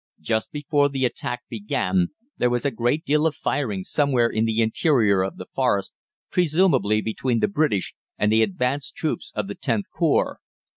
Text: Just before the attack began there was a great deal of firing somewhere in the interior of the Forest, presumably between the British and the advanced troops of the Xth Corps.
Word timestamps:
Just 0.19 0.51
before 0.51 0.89
the 0.89 1.05
attack 1.05 1.41
began 1.47 2.07
there 2.35 2.49
was 2.49 2.65
a 2.65 2.71
great 2.71 3.05
deal 3.05 3.27
of 3.27 3.35
firing 3.35 3.83
somewhere 3.83 4.25
in 4.27 4.45
the 4.45 4.59
interior 4.59 5.21
of 5.21 5.37
the 5.37 5.45
Forest, 5.45 5.93
presumably 6.31 7.01
between 7.01 7.39
the 7.39 7.47
British 7.47 7.93
and 8.17 8.31
the 8.31 8.41
advanced 8.41 8.95
troops 8.95 9.31
of 9.35 9.47
the 9.47 9.53
Xth 9.55 9.83
Corps. 9.95 10.39